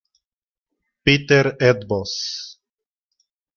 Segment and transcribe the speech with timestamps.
[1.03, 2.13] Peter Eötvös